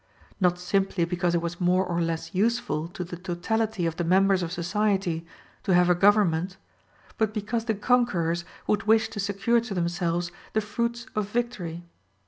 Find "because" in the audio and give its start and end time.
1.05-1.35, 7.35-7.65